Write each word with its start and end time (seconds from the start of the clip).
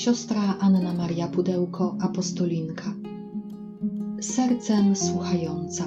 siostra 0.00 0.56
Anna 0.60 0.94
Maria 0.94 1.28
Pudełko, 1.28 1.96
apostolinka. 2.00 2.94
Sercem 4.20 4.96
słuchająca. 4.96 5.84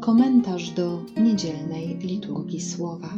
Komentarz 0.00 0.70
do 0.70 1.02
niedzielnej 1.16 1.98
liturgii 1.98 2.60
słowa. 2.60 3.08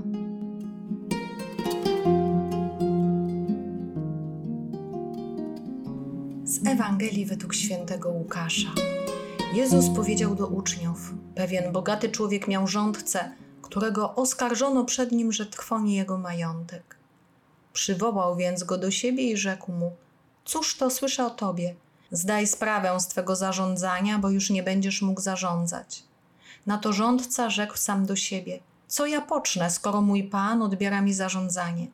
Z 6.44 6.66
Ewangelii 6.66 7.26
według 7.26 7.54
świętego 7.54 8.08
Łukasza. 8.08 8.70
Jezus 9.54 9.88
powiedział 9.88 10.34
do 10.34 10.46
uczniów: 10.46 11.14
Pewien 11.34 11.72
bogaty 11.72 12.08
człowiek 12.08 12.48
miał 12.48 12.66
rządcę, 12.66 13.32
którego 13.62 14.14
oskarżono 14.14 14.84
przed 14.84 15.12
nim, 15.12 15.32
że 15.32 15.46
trwoni 15.46 15.94
jego 15.94 16.18
majątek. 16.18 16.95
Przywołał 17.76 18.36
więc 18.36 18.64
go 18.64 18.78
do 18.78 18.90
siebie 18.90 19.30
i 19.30 19.36
rzekł 19.36 19.72
mu: 19.72 19.92
Cóż 20.44 20.76
to 20.76 20.90
słyszę 20.90 21.26
o 21.26 21.30
tobie? 21.30 21.74
Zdaj 22.10 22.46
sprawę 22.46 23.00
z 23.00 23.06
twego 23.06 23.36
zarządzania, 23.36 24.18
bo 24.18 24.30
już 24.30 24.50
nie 24.50 24.62
będziesz 24.62 25.02
mógł 25.02 25.20
zarządzać. 25.20 26.02
Na 26.66 26.78
to 26.78 26.92
rządca 26.92 27.50
rzekł 27.50 27.76
sam 27.76 28.06
do 28.06 28.16
siebie: 28.16 28.58
Co 28.88 29.06
ja 29.06 29.20
pocznę, 29.20 29.70
skoro 29.70 30.00
mój 30.00 30.24
pan 30.24 30.62
odbiera 30.62 31.00
mi 31.00 31.14
zarządzanie? 31.14 31.86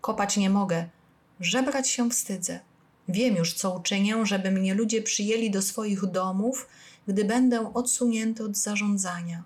Kopać 0.00 0.36
nie 0.36 0.50
mogę, 0.50 0.88
żebrać 1.40 1.88
się 1.88 2.10
wstydzę. 2.10 2.60
Wiem 3.08 3.36
już, 3.36 3.54
co 3.54 3.70
uczynię, 3.70 4.26
żeby 4.26 4.50
mnie 4.50 4.74
ludzie 4.74 5.02
przyjęli 5.02 5.50
do 5.50 5.62
swoich 5.62 6.06
domów, 6.06 6.68
gdy 7.08 7.24
będę 7.24 7.74
odsunięty 7.74 8.44
od 8.44 8.56
zarządzania. 8.56 9.42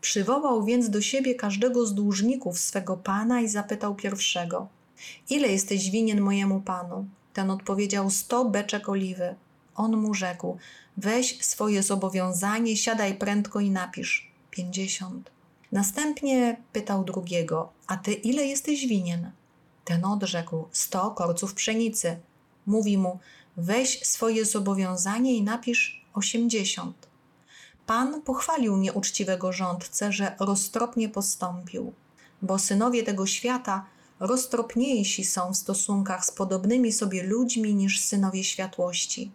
Przywołał 0.00 0.64
więc 0.64 0.90
do 0.90 1.00
siebie 1.00 1.34
każdego 1.34 1.86
z 1.86 1.94
dłużników 1.94 2.58
swego 2.58 2.96
pana 2.96 3.40
i 3.40 3.48
zapytał 3.48 3.94
pierwszego: 3.94 4.68
Ile 5.30 5.48
jesteś 5.48 5.90
winien 5.90 6.20
mojemu 6.20 6.60
panu? 6.60 7.06
Ten 7.32 7.50
odpowiedział: 7.50 8.10
Sto 8.10 8.44
beczek 8.44 8.88
oliwy. 8.88 9.34
On 9.74 9.96
mu 9.96 10.14
rzekł: 10.14 10.58
Weź 10.96 11.44
swoje 11.44 11.82
zobowiązanie, 11.82 12.76
siadaj 12.76 13.14
prędko 13.14 13.60
i 13.60 13.70
napisz: 13.70 14.30
pięćdziesiąt. 14.50 15.30
Następnie 15.72 16.56
pytał 16.72 17.04
drugiego: 17.04 17.72
A 17.86 17.96
ty 17.96 18.12
ile 18.12 18.44
jesteś 18.44 18.86
winien? 18.86 19.30
Ten 19.84 20.04
odrzekł: 20.04 20.68
Sto 20.72 21.10
korców 21.10 21.54
pszenicy. 21.54 22.16
Mówi 22.66 22.98
mu: 22.98 23.18
Weź 23.56 24.06
swoje 24.06 24.44
zobowiązanie 24.44 25.36
i 25.36 25.42
napisz 25.42 26.04
osiemdziesiąt. 26.14 27.08
Pan 27.86 28.22
pochwalił 28.22 28.76
nieuczciwego 28.76 29.52
rządcę, 29.52 30.12
że 30.12 30.36
roztropnie 30.40 31.08
postąpił, 31.08 31.92
bo 32.42 32.58
synowie 32.58 33.02
tego 33.02 33.26
świata 33.26 33.86
roztropniejsi 34.20 35.24
są 35.24 35.52
w 35.52 35.56
stosunkach 35.56 36.24
z 36.26 36.30
podobnymi 36.30 36.92
sobie 36.92 37.22
ludźmi 37.22 37.74
niż 37.74 38.00
synowie 38.00 38.44
światłości. 38.44 39.30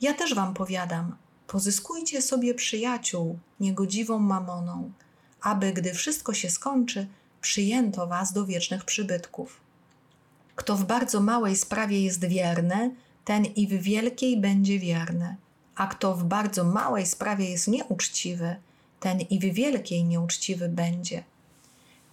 Ja 0.00 0.14
też 0.14 0.34
wam 0.34 0.54
powiadam, 0.54 1.16
pozyskujcie 1.46 2.22
sobie 2.22 2.54
przyjaciół 2.54 3.38
niegodziwą 3.60 4.18
mamoną, 4.18 4.92
aby 5.40 5.72
gdy 5.72 5.94
wszystko 5.94 6.34
się 6.34 6.50
skończy, 6.50 7.06
przyjęto 7.40 8.06
was 8.06 8.32
do 8.32 8.46
wiecznych 8.46 8.84
przybytków. 8.84 9.60
Kto 10.54 10.76
w 10.76 10.84
bardzo 10.84 11.20
małej 11.20 11.56
sprawie 11.56 12.04
jest 12.04 12.24
wierny, 12.24 12.94
ten 13.24 13.44
i 13.44 13.66
w 13.66 13.82
wielkiej 13.82 14.40
będzie 14.40 14.78
wierny, 14.78 15.36
a 15.74 15.86
kto 15.86 16.14
w 16.14 16.24
bardzo 16.24 16.64
małej 16.64 17.06
sprawie 17.06 17.50
jest 17.50 17.68
nieuczciwy, 17.68 18.56
ten 19.00 19.20
i 19.20 19.38
w 19.38 19.54
wielkiej 19.54 20.04
nieuczciwy 20.04 20.68
będzie. 20.68 21.24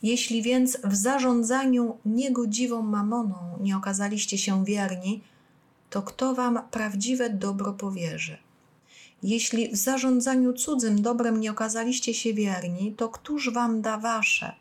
Jeśli 0.04 0.42
więc 0.42 0.78
w 0.84 0.96
zarządzaniu 0.96 1.98
niegodziwą 2.06 2.82
mamoną 2.82 3.58
nie 3.60 3.78
okazaliście 3.78 4.38
się 4.38 4.66
wierni, 4.66 5.22
to 5.90 6.02
kto 6.02 6.36
wam 6.36 6.60
prawdziwe 6.72 7.30
dobro 7.30 7.74
powierzy? 7.74 8.38
Jeśli 9.24 9.72
w 9.72 9.76
zarządzaniu 9.76 10.54
cudzym 10.54 11.02
dobrem 11.02 11.40
nie 11.40 11.52
okazaliście 11.52 12.14
się 12.14 12.34
wierni, 12.34 12.94
to 12.98 13.10
któż 13.10 13.54
wam 13.54 13.82
da 13.82 13.98
wasze? 13.98 14.56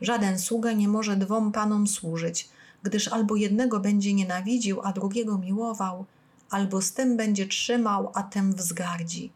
Żaden 0.00 0.38
sługa 0.38 0.72
nie 0.72 0.88
może 0.88 1.16
dwom 1.16 1.52
panom 1.52 1.86
służyć, 1.86 2.48
gdyż 2.82 3.08
albo 3.08 3.36
jednego 3.36 3.80
będzie 3.80 4.14
nienawidził, 4.14 4.80
a 4.84 4.92
drugiego 4.92 5.38
miłował, 5.38 6.04
albo 6.50 6.82
z 6.82 6.92
tym 6.92 7.16
będzie 7.16 7.46
trzymał, 7.46 8.12
a 8.14 8.22
tym 8.22 8.54
wzgardzi. 8.54 9.32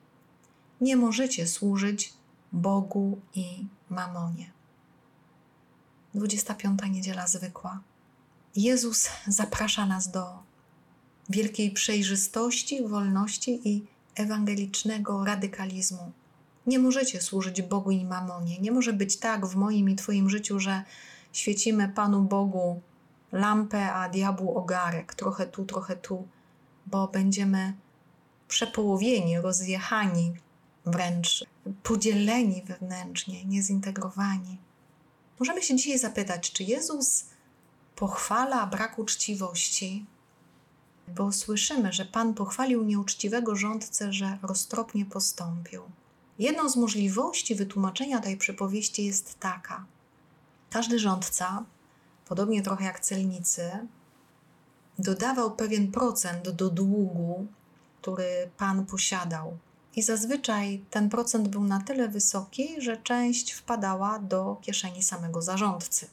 Nie 0.80 0.96
możecie 0.96 1.46
służyć 1.46 2.12
Bogu 2.52 3.18
i 3.34 3.66
mamonie. 3.90 4.61
25. 6.14 6.80
niedziela 6.90 7.26
zwykła. 7.26 7.80
Jezus 8.56 9.08
zaprasza 9.26 9.86
nas 9.86 10.10
do 10.10 10.38
wielkiej 11.28 11.70
przejrzystości, 11.70 12.88
wolności 12.88 13.68
i 13.68 13.84
ewangelicznego 14.14 15.24
radykalizmu. 15.24 16.12
Nie 16.66 16.78
możecie 16.78 17.20
służyć 17.20 17.62
Bogu 17.62 17.90
i 17.90 18.04
mamonie. 18.04 18.58
Nie 18.58 18.72
może 18.72 18.92
być 18.92 19.16
tak 19.16 19.46
w 19.46 19.56
moim 19.56 19.88
i 19.88 19.96
Twoim 19.96 20.30
życiu, 20.30 20.60
że 20.60 20.82
świecimy 21.32 21.88
Panu 21.88 22.22
Bogu 22.22 22.80
lampę, 23.32 23.92
a 23.92 24.08
diabłu 24.08 24.58
ogarek, 24.58 25.14
trochę 25.14 25.46
tu, 25.46 25.64
trochę 25.64 25.96
tu, 25.96 26.28
bo 26.86 27.08
będziemy 27.08 27.72
przepołowieni, 28.48 29.40
rozjechani, 29.40 30.34
wręcz 30.86 31.44
podzieleni 31.82 32.62
wewnętrznie, 32.66 33.44
niezintegrowani. 33.44 34.58
Możemy 35.42 35.62
się 35.62 35.76
dzisiaj 35.76 35.98
zapytać, 35.98 36.52
czy 36.52 36.64
Jezus 36.64 37.24
pochwala 37.96 38.66
brak 38.66 38.98
uczciwości, 38.98 40.06
bo 41.08 41.32
słyszymy, 41.32 41.92
że 41.92 42.04
Pan 42.04 42.34
pochwalił 42.34 42.84
nieuczciwego 42.84 43.56
rządcę, 43.56 44.12
że 44.12 44.38
roztropnie 44.42 45.06
postąpił. 45.06 45.82
Jedną 46.38 46.68
z 46.68 46.76
możliwości 46.76 47.54
wytłumaczenia 47.54 48.20
tej 48.20 48.36
przypowieści 48.36 49.04
jest 49.04 49.38
taka. 49.38 49.84
Każdy 50.70 50.98
rządca, 50.98 51.64
podobnie 52.28 52.62
trochę 52.62 52.84
jak 52.84 53.00
celnicy, 53.00 53.70
dodawał 54.98 55.56
pewien 55.56 55.92
procent 55.92 56.50
do 56.50 56.70
długu, 56.70 57.46
który 58.00 58.50
Pan 58.56 58.86
posiadał. 58.86 59.58
I 59.96 60.02
zazwyczaj 60.02 60.84
ten 60.90 61.08
procent 61.08 61.48
był 61.48 61.64
na 61.64 61.80
tyle 61.80 62.08
wysoki, 62.08 62.74
że 62.78 62.96
część 62.96 63.52
wpadała 63.52 64.18
do 64.18 64.56
kieszeni 64.62 65.02
samego 65.02 65.42
zarządcy. 65.42 66.06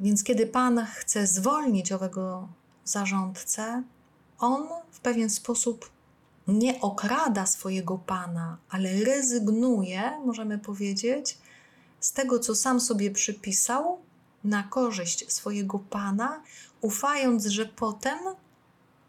Więc 0.00 0.24
kiedy 0.24 0.46
Pan 0.46 0.86
chce 0.86 1.26
zwolnić 1.26 1.92
owego 1.92 2.48
zarządcę, 2.84 3.82
on 4.38 4.68
w 4.90 5.00
pewien 5.00 5.30
sposób 5.30 5.90
nie 6.48 6.80
okrada 6.80 7.46
swojego 7.46 7.98
Pana, 7.98 8.58
ale 8.70 9.04
rezygnuje, 9.04 10.20
możemy 10.24 10.58
powiedzieć, 10.58 11.38
z 12.00 12.12
tego, 12.12 12.38
co 12.38 12.54
sam 12.54 12.80
sobie 12.80 13.10
przypisał, 13.10 13.98
na 14.44 14.62
korzyść 14.62 15.32
swojego 15.32 15.78
Pana, 15.78 16.42
ufając, 16.80 17.46
że 17.46 17.66
potem 17.66 18.18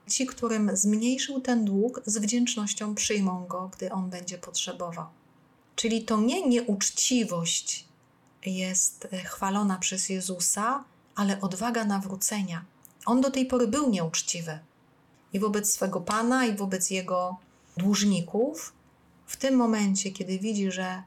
ci, 0.08 0.26
którym 0.26 0.78
zmniejszył 0.78 1.42
ten 1.42 1.66
dług, 1.66 2.02
z 2.06 2.18
wdzięcznością 2.18 2.96
przyjmą 2.96 3.46
go, 3.48 3.70
gdy 3.78 3.92
on 3.92 4.10
będzie 4.10 4.38
potrzebował. 4.38 5.06
Czyli 5.76 6.06
to 6.06 6.22
nie 6.22 6.48
nieuczciwość 6.48 7.86
jest 8.46 9.08
e, 9.12 9.18
chwalona 9.18 9.78
przez 9.78 10.10
Jezusa, 10.10 10.84
ale 11.16 11.42
odwaga 11.42 11.86
nawrócenia. 11.86 12.66
On 13.06 13.22
do 13.22 13.32
tej 13.32 13.46
pory 13.46 13.68
był 13.68 13.90
nieuczciwy 13.90 14.60
i 15.34 15.40
wobec 15.40 15.74
swego 15.74 16.02
Pana, 16.02 16.46
i 16.46 16.56
wobec 16.56 16.90
jego 16.90 17.38
dłużników. 17.78 18.74
W 19.26 19.38
tym 19.38 19.56
momencie, 19.56 20.12
kiedy 20.12 20.40
widzi, 20.40 20.72
że 20.72 21.04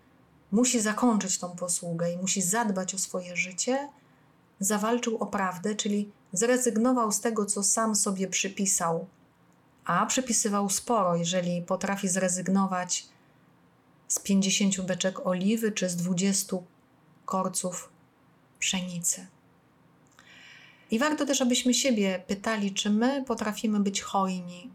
musi 0.53 0.81
zakończyć 0.81 1.39
tą 1.39 1.51
posługę 1.51 2.13
i 2.13 2.17
musi 2.17 2.43
zadbać 2.43 2.95
o 2.95 2.99
swoje 2.99 3.37
życie, 3.37 3.89
zawalczył 4.61 5.17
o 5.17 5.27
prawdę, 5.27 5.75
czyli 5.75 6.11
zrezygnował 6.33 7.13
z 7.13 7.21
tego, 7.21 7.47
co 7.47 7.63
sam 7.63 7.95
sobie 7.95 8.29
przypisał, 8.29 9.07
a 9.85 10.07
przypisywał 10.07 10.71
sporo, 10.71 11.17
jeżeli 11.17 11.63
potrafi 11.63 12.09
zrezygnować 12.09 13.07
z 14.09 14.19
50 14.19 14.81
beczek 14.81 15.27
oliwy 15.27 15.73
czy 15.73 15.89
z 15.89 15.97
20 15.97 16.57
korców 17.25 17.91
pszenicy. 18.59 19.27
I 20.91 20.99
warto 20.99 21.27
też, 21.27 21.43
abyśmy 21.43 21.75
siebie 21.75 22.23
pytali, 22.27 22.75
czy 22.75 22.91
my 22.91 23.25
potrafimy 23.25 23.81
być 23.81 24.01
hojni, 24.01 24.71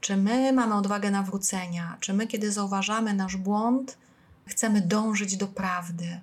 czy 0.00 0.16
my 0.16 0.52
mamy 0.52 0.74
odwagę 0.74 1.10
nawrócenia, 1.10 1.96
czy 2.00 2.12
my, 2.12 2.26
kiedy 2.26 2.52
zauważamy 2.52 3.14
nasz 3.14 3.36
błąd, 3.36 3.98
chcemy 4.46 4.80
dążyć 4.80 5.36
do 5.36 5.46
prawdy. 5.46 6.20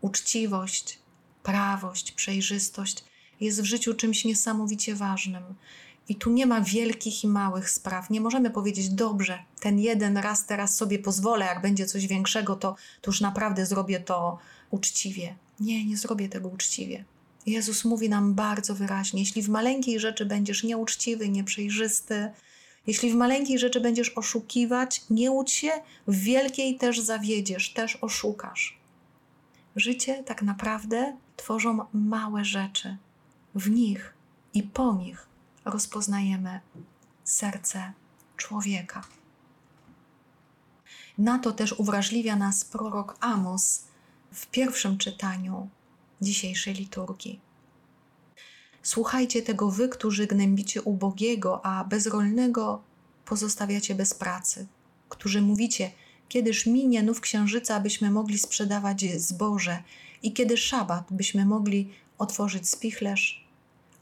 Uczciwość, 0.00 0.98
prawość, 1.42 2.12
przejrzystość 2.12 3.04
jest 3.40 3.62
w 3.62 3.64
życiu 3.64 3.94
czymś 3.94 4.24
niesamowicie 4.24 4.94
ważnym. 4.94 5.42
I 6.08 6.14
tu 6.14 6.30
nie 6.30 6.46
ma 6.46 6.60
wielkich 6.60 7.24
i 7.24 7.28
małych 7.28 7.70
spraw. 7.70 8.10
Nie 8.10 8.20
możemy 8.20 8.50
powiedzieć, 8.50 8.88
dobrze, 8.88 9.38
ten 9.60 9.78
jeden 9.78 10.16
raz 10.16 10.46
teraz 10.46 10.76
sobie 10.76 10.98
pozwolę, 10.98 11.46
jak 11.46 11.62
będzie 11.62 11.86
coś 11.86 12.06
większego, 12.06 12.56
to, 12.56 12.76
to 13.00 13.10
już 13.10 13.20
naprawdę 13.20 13.66
zrobię 13.66 14.00
to 14.00 14.38
uczciwie. 14.70 15.34
Nie, 15.60 15.84
nie 15.84 15.96
zrobię 15.96 16.28
tego 16.28 16.48
uczciwie. 16.48 17.04
Jezus 17.46 17.84
mówi 17.84 18.08
nam 18.08 18.34
bardzo 18.34 18.74
wyraźnie: 18.74 19.20
jeśli 19.20 19.42
w 19.42 19.48
maleńkiej 19.48 20.00
rzeczy 20.00 20.26
będziesz 20.26 20.64
nieuczciwy, 20.64 21.28
nieprzejrzysty, 21.28 22.30
jeśli 22.86 23.10
w 23.10 23.14
maleńkiej 23.14 23.58
rzeczy 23.58 23.80
będziesz 23.80 24.10
oszukiwać, 24.10 25.02
nie 25.10 25.30
łudź 25.30 25.52
się, 25.52 25.70
w 26.06 26.16
wielkiej 26.16 26.78
też 26.78 27.00
zawiedziesz, 27.00 27.72
też 27.72 27.96
oszukasz. 27.96 28.78
Życie 29.76 30.22
tak 30.26 30.42
naprawdę 30.42 31.16
tworzą 31.36 31.78
małe 31.92 32.44
rzeczy. 32.44 32.96
W 33.54 33.70
nich 33.70 34.14
i 34.54 34.62
po 34.62 34.94
nich 34.94 35.28
rozpoznajemy 35.64 36.60
serce 37.24 37.92
człowieka. 38.36 39.04
Na 41.18 41.38
to 41.38 41.52
też 41.52 41.72
uwrażliwia 41.72 42.36
nas 42.36 42.64
prorok 42.64 43.16
Amos 43.20 43.84
w 44.32 44.46
pierwszym 44.46 44.98
czytaniu 44.98 45.68
dzisiejszej 46.20 46.74
liturgii. 46.74 47.40
Słuchajcie 48.82 49.42
tego 49.42 49.70
wy, 49.70 49.88
którzy 49.88 50.26
gnębicie 50.26 50.82
ubogiego, 50.82 51.66
a 51.66 51.84
bezrolnego 51.84 52.82
pozostawiacie 53.24 53.94
bez 53.94 54.14
pracy, 54.14 54.66
którzy 55.08 55.42
mówicie, 55.42 55.90
kiedyż 56.28 56.66
minie 56.66 57.02
nów 57.02 57.20
księżyca, 57.20 57.80
byśmy 57.80 58.10
mogli 58.10 58.38
sprzedawać 58.38 59.04
zboże 59.16 59.82
i 60.22 60.32
kiedy 60.32 60.56
szabat, 60.56 61.04
byśmy 61.10 61.46
mogli 61.46 61.90
otworzyć 62.18 62.68
spichlerz, 62.68 63.43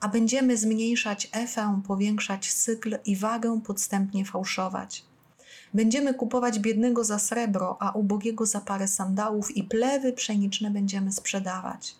a 0.02 0.08
będziemy 0.08 0.56
zmniejszać 0.56 1.28
efę, 1.32 1.80
powiększać 1.86 2.52
cykl 2.52 2.98
i 3.04 3.16
wagę 3.16 3.60
podstępnie 3.60 4.24
fałszować. 4.24 5.04
Będziemy 5.74 6.14
kupować 6.14 6.58
biednego 6.58 7.04
za 7.04 7.18
srebro, 7.18 7.76
a 7.80 7.90
ubogiego 7.90 8.46
za 8.46 8.60
parę 8.60 8.88
sandałów 8.88 9.56
i 9.56 9.64
plewy 9.64 10.12
pszeniczne 10.12 10.70
będziemy 10.70 11.12
sprzedawać. 11.12 11.94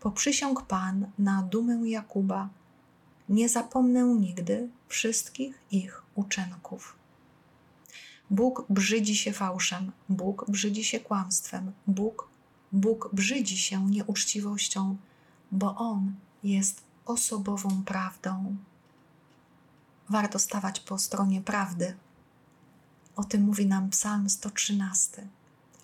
Poprzysiąg 0.00 0.62
Pan 0.62 1.06
na 1.18 1.42
dumę 1.42 1.88
Jakuba, 1.88 2.48
nie 3.28 3.48
zapomnę 3.48 4.02
nigdy 4.02 4.68
wszystkich 4.88 5.58
ich 5.70 6.02
uczynków. 6.14 6.96
Bóg 8.30 8.66
brzydzi 8.70 9.16
się 9.16 9.32
fałszem, 9.32 9.92
Bóg 10.08 10.44
brzydzi 10.48 10.84
się 10.84 11.00
kłamstwem, 11.00 11.72
Bóg, 11.86 12.28
Bóg 12.72 13.10
brzydzi 13.12 13.58
się 13.58 13.90
nieuczciwością, 13.90 14.96
bo 15.52 15.76
On 15.76 16.14
jest 16.44 16.87
osobową 17.08 17.82
prawdą. 17.84 18.56
Warto 20.08 20.38
stawać 20.38 20.80
po 20.80 20.98
stronie 20.98 21.40
prawdy. 21.40 21.96
O 23.16 23.24
tym 23.24 23.42
mówi 23.42 23.66
nam 23.66 23.90
Psalm 23.90 24.30
113. 24.30 25.28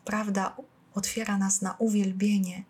Prawda 0.05 0.56
otwiera 0.94 1.38
nas 1.38 1.62
na 1.62 1.75
uwielbienie 1.79 2.65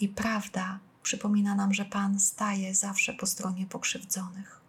i 0.00 0.08
prawda 0.08 0.78
przypomina 1.02 1.54
nam, 1.54 1.74
że 1.74 1.84
Pan 1.84 2.20
staje 2.20 2.74
zawsze 2.74 3.12
po 3.12 3.26
stronie 3.26 3.66
pokrzywdzonych. 3.66 4.60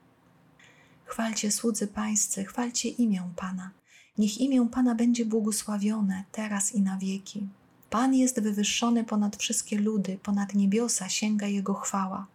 Chwalcie 1.06 1.52
słudzy 1.52 1.88
Pańscy, 1.88 2.46
chwalcie 2.46 2.90
imię 2.90 3.30
Pana. 3.36 3.72
Niech 4.18 4.38
imię 4.38 4.68
Pana 4.72 4.96
będzie 4.96 5.26
błogosławione 5.26 6.24
teraz 6.32 6.76
i 6.76 6.82
na 6.82 6.98
wieki. 6.98 7.48
Pan 7.90 8.16
jest 8.16 8.42
wywyższony 8.42 9.04
ponad 9.04 9.38
wszystkie 9.38 9.80
ludy, 9.80 10.20
ponad 10.24 10.54
niebiosa 10.54 11.10
sięga 11.10 11.48
Jego 11.48 11.74
chwała. 11.74 12.28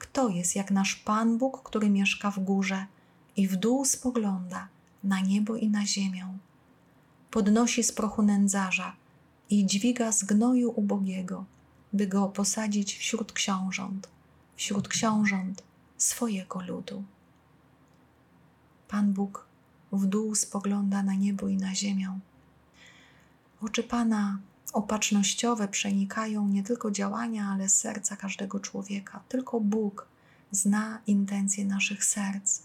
Kto 0.00 0.28
jest 0.28 0.56
jak 0.56 0.70
nasz 0.70 0.96
Pan 0.96 1.38
Bóg, 1.38 1.62
który 1.62 1.90
mieszka 1.90 2.30
w 2.30 2.38
górze 2.38 2.86
i 3.36 3.48
w 3.48 3.56
dół 3.56 3.84
spogląda 3.84 4.68
na 5.04 5.20
niebo 5.20 5.56
i 5.56 5.68
na 5.68 5.86
ziemię? 5.86 6.38
Podnosi 7.30 7.84
z 7.84 7.92
prochu 7.92 8.22
nędzarza 8.22 8.96
i 9.50 9.66
dźwiga 9.66 10.12
z 10.12 10.24
gnoju 10.24 10.72
ubogiego 10.76 11.44
by 11.92 12.06
go 12.06 12.28
posadzić 12.28 12.96
wśród 12.96 13.32
książąt, 13.32 14.08
wśród 14.56 14.88
książąt 14.88 15.62
swojego 15.96 16.62
ludu. 16.62 17.04
Pan 18.88 19.12
Bóg 19.12 19.46
w 19.92 20.06
dół 20.06 20.34
spogląda 20.34 21.02
na 21.02 21.14
niebo 21.14 21.48
i 21.48 21.56
na 21.56 21.74
ziemię. 21.74 22.18
Oczy 23.60 23.82
Pana 23.82 24.38
opatrznościowe 24.72 25.68
przenikają 25.68 26.48
nie 26.48 26.62
tylko 26.62 26.90
działania, 26.90 27.48
ale 27.48 27.68
serca 27.68 28.16
każdego 28.16 28.60
człowieka. 28.60 29.22
Tylko 29.28 29.60
Bóg 29.60 30.08
zna 30.50 31.00
intencje 31.06 31.64
naszych 31.64 32.04
serc. 32.04 32.62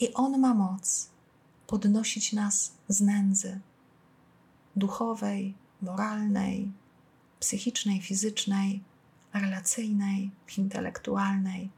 I 0.00 0.14
On 0.14 0.40
ma 0.40 0.54
moc 0.54 1.10
podnosić 1.66 2.32
nas 2.32 2.72
z 2.88 3.00
nędzy 3.00 3.60
duchowej, 4.76 5.54
moralnej, 5.82 6.72
psychicznej, 7.40 8.00
fizycznej, 8.00 8.82
relacyjnej, 9.32 10.30
intelektualnej. 10.58 11.70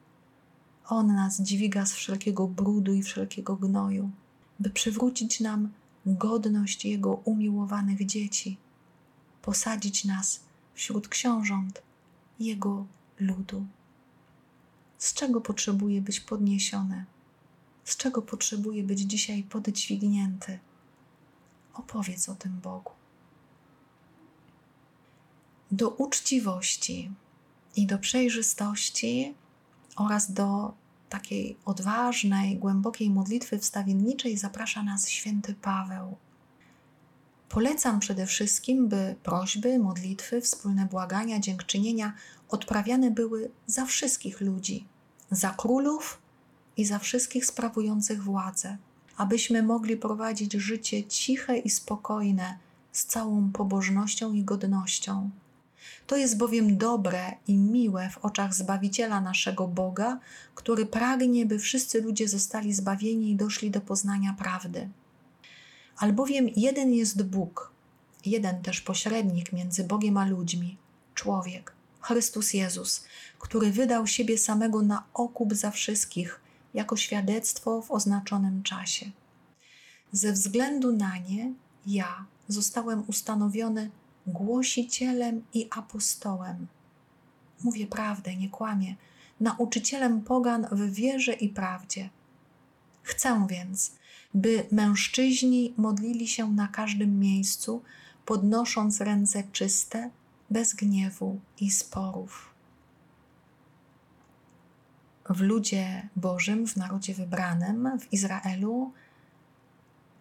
On 0.88 1.14
nas 1.14 1.40
dźwiga 1.40 1.86
z 1.86 1.92
wszelkiego 1.92 2.48
brudu 2.48 2.94
i 2.94 3.02
wszelkiego 3.02 3.56
gnoju, 3.56 4.10
by 4.60 4.70
przywrócić 4.70 5.40
nam 5.40 5.72
godność 6.06 6.84
Jego 6.84 7.14
umiłowanych 7.14 8.06
dzieci, 8.06 8.56
posadzić 9.42 10.04
nas 10.04 10.40
wśród 10.74 11.08
książąt 11.08 11.82
Jego 12.40 12.86
ludu. 13.20 13.66
Z 14.98 15.14
czego 15.14 15.40
potrzebuje 15.40 16.02
być 16.02 16.20
podniesiony? 16.20 17.04
Z 17.84 17.96
czego 17.96 18.22
potrzebuje 18.22 18.82
być 18.82 19.00
dzisiaj 19.00 19.42
podźwignięty? 19.42 20.58
Opowiedz 21.74 22.28
o 22.28 22.34
tym 22.34 22.60
Bogu 22.60 22.92
do 25.72 25.88
uczciwości 25.88 27.10
i 27.76 27.86
do 27.86 27.98
przejrzystości 27.98 29.34
oraz 29.96 30.32
do 30.32 30.74
takiej 31.08 31.56
odważnej, 31.64 32.56
głębokiej 32.56 33.10
modlitwy 33.10 33.58
wstawienniczej 33.58 34.38
zaprasza 34.38 34.82
nas 34.82 35.08
święty 35.08 35.54
Paweł. 35.54 36.16
Polecam 37.52 38.00
przede 38.00 38.26
wszystkim, 38.26 38.88
by 38.88 39.14
prośby, 39.22 39.78
modlitwy, 39.78 40.40
wspólne 40.40 40.86
błagania, 40.86 41.40
dziękczynienia 41.40 42.12
odprawiane 42.48 43.10
były 43.10 43.50
za 43.66 43.86
wszystkich 43.86 44.40
ludzi, 44.40 44.86
za 45.30 45.50
królów 45.50 46.18
i 46.76 46.84
za 46.84 46.98
wszystkich 46.98 47.46
sprawujących 47.46 48.22
władzę, 48.22 48.76
abyśmy 49.16 49.62
mogli 49.62 49.96
prowadzić 49.96 50.52
życie 50.52 51.04
ciche 51.04 51.58
i 51.58 51.70
spokojne, 51.70 52.58
z 52.92 53.04
całą 53.04 53.52
pobożnością 53.52 54.32
i 54.32 54.44
godnością 54.44 55.30
to 56.06 56.16
jest 56.16 56.38
bowiem 56.38 56.76
dobre 56.78 57.32
i 57.46 57.56
miłe 57.56 58.10
w 58.10 58.18
oczach 58.18 58.54
Zbawiciela 58.54 59.20
naszego 59.20 59.68
Boga, 59.68 60.18
który 60.54 60.86
pragnie, 60.86 61.46
by 61.46 61.58
wszyscy 61.58 62.02
ludzie 62.02 62.28
zostali 62.28 62.72
zbawieni 62.72 63.30
i 63.30 63.36
doszli 63.36 63.70
do 63.70 63.80
poznania 63.80 64.34
prawdy. 64.38 64.88
Albowiem 66.02 66.48
jeden 66.56 66.92
jest 66.92 67.22
Bóg, 67.22 67.72
jeden 68.26 68.62
też 68.62 68.80
pośrednik 68.80 69.52
między 69.52 69.84
Bogiem 69.84 70.16
a 70.16 70.26
ludźmi, 70.26 70.76
człowiek, 71.14 71.72
Chrystus 72.00 72.54
Jezus, 72.54 73.04
który 73.38 73.72
wydał 73.72 74.06
siebie 74.06 74.38
samego 74.38 74.82
na 74.82 75.04
okup 75.14 75.54
za 75.54 75.70
wszystkich, 75.70 76.40
jako 76.74 76.96
świadectwo 76.96 77.82
w 77.82 77.90
oznaczonym 77.90 78.62
czasie. 78.62 79.10
Ze 80.12 80.32
względu 80.32 80.92
na 80.92 81.18
nie 81.18 81.52
ja 81.86 82.26
zostałem 82.48 83.04
ustanowiony 83.06 83.90
głosicielem 84.26 85.44
i 85.54 85.68
apostołem. 85.70 86.66
Mówię 87.64 87.86
prawdę, 87.86 88.36
nie 88.36 88.48
kłamię, 88.48 88.96
nauczycielem 89.40 90.22
pogan 90.22 90.66
w 90.72 90.94
wierze 90.94 91.32
i 91.32 91.48
prawdzie. 91.48 92.10
Chcę 93.02 93.46
więc, 93.50 93.92
by 94.34 94.66
mężczyźni 94.70 95.74
modlili 95.76 96.28
się 96.28 96.52
na 96.52 96.68
każdym 96.68 97.20
miejscu, 97.20 97.82
podnosząc 98.26 99.00
ręce 99.00 99.44
czyste, 99.52 100.10
bez 100.50 100.74
gniewu 100.74 101.40
i 101.60 101.70
sporów. 101.70 102.52
W 105.30 105.40
ludzie 105.40 106.08
Bożym, 106.16 106.66
w 106.66 106.76
narodzie 106.76 107.14
wybranym, 107.14 107.98
w 108.00 108.12
Izraelu, 108.12 108.92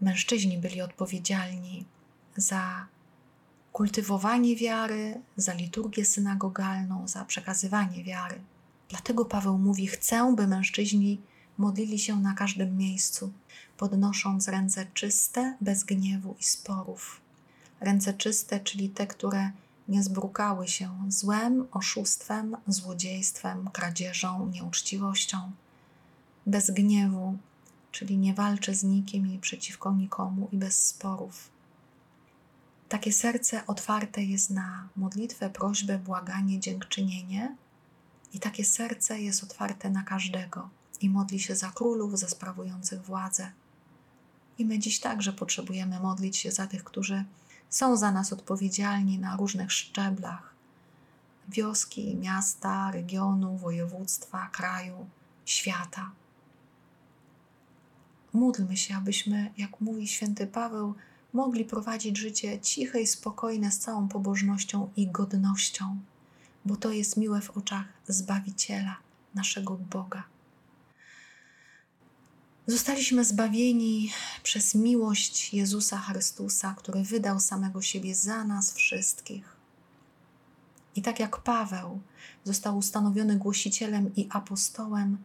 mężczyźni 0.01 0.58
byli 0.58 0.82
odpowiedzialni 0.82 1.86
za 2.36 2.88
kultywowanie 3.72 4.56
wiary, 4.56 5.22
za 5.36 5.53
liturgię 5.53 6.06
synagogalną, 6.06 7.08
za 7.08 7.25
przekazywanie 7.25 8.03
wiary. 8.03 8.41
Dlatego 8.89 9.25
Paweł 9.25 9.58
mówi: 9.58 9.88
Chcę, 9.88 10.34
by 10.36 10.48
mężczyźni 10.48 11.22
modlili 11.62 12.00
się 12.00 12.15
na 12.20 12.34
każdym 12.34 12.77
miejscu, 12.77 13.32
podnosząc 13.77 14.48
ręce 14.48 14.86
czyste, 14.94 15.58
bez 15.62 15.84
gniewu 15.84 16.36
i 16.39 16.44
sporów. 16.44 17.22
Ręce 17.80 18.13
czyste, 18.13 18.60
czyli 18.60 18.89
te, 18.89 19.08
które 19.08 19.51
nie 19.88 20.03
zbrukały 20.03 20.68
się 20.68 20.89
złem, 21.08 21.68
oszustwem, 21.72 22.58
złodziejstwem, 22.68 23.70
kradzieżą, 23.74 24.48
nieuczciwością. 24.48 25.51
Bez 26.46 26.72
gniewu, 26.72 27.38
czyli 27.91 28.18
nie 28.18 28.34
walczy 28.34 28.75
z 28.75 28.84
nikim 28.84 29.34
i 29.34 29.39
przeciwko 29.39 29.94
nikomu 29.94 30.48
i 30.51 30.58
bez 30.58 30.88
sporów 30.88 31.51
takie 32.91 33.13
serce 33.13 33.68
otwarte 33.68 34.24
jest 34.24 34.50
na 34.50 34.88
modlitwę, 34.96 35.50
prośbę, 35.50 36.00
błaganie, 36.00 36.60
dziękczynienie, 36.60 37.56
I 38.34 38.39
takie 38.39 38.65
serce 38.65 39.22
jest 39.22 39.44
otwarte 39.44 39.89
na 39.89 40.03
każdego 40.03 40.70
i 41.01 41.10
modli 41.10 41.39
się 41.39 41.55
za 41.55 41.70
królów, 41.70 42.20
za 42.20 42.27
sprawujących 42.27 43.01
władzę. 43.01 43.51
I 44.58 44.65
my 44.65 44.79
dziś 44.79 45.00
także 45.00 45.34
potrzebujemy 45.34 46.00
modlić 46.00 46.38
się 46.38 46.51
za 46.51 46.67
tych, 46.67 46.84
którzy 46.84 47.25
są 47.70 47.98
za 47.98 48.12
nas 48.12 48.34
odpowiedzialni 48.34 49.20
na 49.20 49.38
różnych 49.38 49.72
szczeblach 49.72 50.51
wioski, 51.51 52.15
miasta, 52.15 52.91
regionu, 52.91 53.58
województwa, 53.58 54.50
kraju, 54.51 55.05
świata. 55.46 56.12
Módlmy 58.34 58.77
się, 58.77 58.96
abyśmy, 58.96 59.51
jak 59.58 59.81
mówi 59.81 60.08
święty 60.08 60.48
Paweł, 60.48 60.93
mogli 61.34 61.65
prowadzić 61.65 62.17
życie 62.17 62.60
ciche 62.60 63.01
i 63.01 63.08
spokojne 63.08 63.72
z 63.72 63.79
całą 63.79 64.08
pobożnością 64.08 64.89
i 64.96 65.08
godnością, 65.08 66.00
bo 66.65 66.75
to 66.75 66.91
jest 66.91 67.17
miłe 67.17 67.41
w 67.41 67.58
oczach 67.58 67.86
Zbawiciela, 68.08 68.98
naszego 69.36 69.77
Boga. 69.77 70.24
Zostaliśmy 72.72 73.25
zbawieni 73.25 74.12
przez 74.44 74.75
miłość 74.75 75.54
Jezusa 75.54 75.98
Chrystusa, 75.98 76.75
który 76.78 77.04
wydał 77.04 77.40
samego 77.40 77.82
siebie 77.82 78.16
za 78.16 78.44
nas 78.44 78.74
wszystkich. 78.74 79.56
I 80.96 81.01
tak 81.01 81.20
jak 81.20 81.38
Paweł 81.38 82.01
został 82.44 82.78
ustanowiony 82.78 83.38
głosicielem 83.38 84.16
i 84.16 84.28
apostołem, 84.30 85.18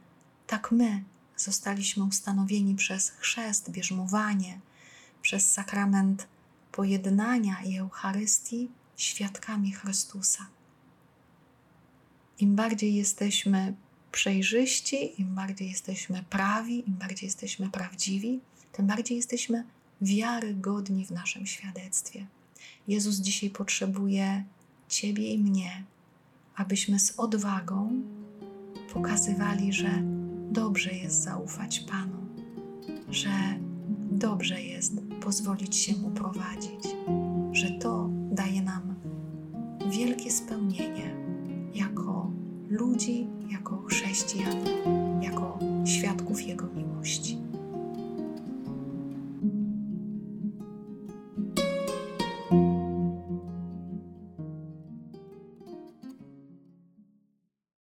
tak 0.46 0.72
my 0.72 1.04
zostaliśmy 1.36 2.04
ustanowieni 2.04 2.74
przez 2.74 3.10
chrzest, 3.10 3.70
bierzmowanie, 3.70 4.60
przez 5.22 5.52
sakrament 5.52 6.26
pojednania 6.72 7.62
i 7.62 7.78
Eucharystii 7.78 8.70
świadkami 8.96 9.72
Chrystusa. 9.72 10.46
Im 12.38 12.56
bardziej 12.56 12.94
jesteśmy 12.94 13.74
przejrzyści, 14.16 15.20
im 15.20 15.34
bardziej 15.34 15.68
jesteśmy 15.68 16.24
prawi, 16.30 16.88
im 16.88 16.94
bardziej 16.94 17.26
jesteśmy 17.26 17.70
prawdziwi, 17.70 18.40
tym 18.72 18.86
bardziej 18.86 19.16
jesteśmy 19.16 19.64
wiarygodni 20.00 21.06
w 21.06 21.10
naszym 21.10 21.46
świadectwie. 21.46 22.26
Jezus 22.88 23.16
dzisiaj 23.16 23.50
potrzebuje 23.50 24.44
Ciebie 24.88 25.34
i 25.34 25.38
mnie, 25.38 25.84
abyśmy 26.54 26.98
z 26.98 27.18
odwagą 27.18 28.02
pokazywali, 28.92 29.72
że 29.72 30.02
dobrze 30.50 30.92
jest 30.92 31.22
zaufać 31.22 31.80
Panu, 31.80 32.26
że 33.10 33.30
dobrze 34.10 34.62
jest 34.62 34.92
pozwolić 35.20 35.76
się 35.76 35.96
Mu 35.96 36.10
prowadzić, 36.10 36.84
że 37.52 37.70
to 37.70 38.08
daje 38.30 38.62
nam 38.62 38.94
wielkie 39.90 40.30
spełnienie 40.30 41.14
jako 41.74 42.30
ludzi 42.68 43.26
христиан. 44.16 44.75